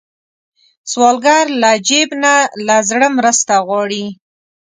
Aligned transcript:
سوالګر 0.91 1.45
له 1.61 1.71
جیب 1.87 2.09
نه، 2.23 2.35
له 2.67 2.75
زړه 2.89 3.07
مرسته 3.17 3.53
غواړي 3.67 4.05